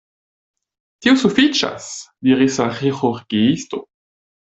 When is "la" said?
2.63-2.67